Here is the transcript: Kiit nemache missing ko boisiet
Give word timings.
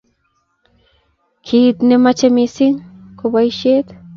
Kiit 1.45 1.77
nemache 1.87 2.27
missing 2.35 2.77
ko 3.17 3.23
boisiet 3.33 3.85